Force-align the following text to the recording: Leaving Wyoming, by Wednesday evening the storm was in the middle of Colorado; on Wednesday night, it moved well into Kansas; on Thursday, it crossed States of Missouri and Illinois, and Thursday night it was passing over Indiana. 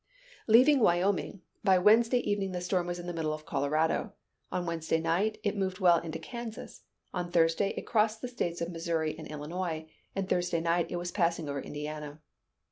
Leaving 0.47 0.79
Wyoming, 0.79 1.43
by 1.63 1.77
Wednesday 1.77 2.17
evening 2.17 2.53
the 2.53 2.61
storm 2.61 2.87
was 2.87 2.97
in 2.97 3.05
the 3.05 3.13
middle 3.13 3.31
of 3.33 3.45
Colorado; 3.45 4.13
on 4.51 4.65
Wednesday 4.65 4.99
night, 4.99 5.37
it 5.43 5.55
moved 5.55 5.77
well 5.79 5.99
into 5.99 6.17
Kansas; 6.17 6.81
on 7.13 7.29
Thursday, 7.29 7.75
it 7.77 7.85
crossed 7.85 8.27
States 8.27 8.61
of 8.61 8.71
Missouri 8.71 9.15
and 9.15 9.27
Illinois, 9.27 9.87
and 10.15 10.27
Thursday 10.27 10.59
night 10.59 10.87
it 10.89 10.95
was 10.95 11.11
passing 11.11 11.47
over 11.47 11.61
Indiana. 11.61 12.19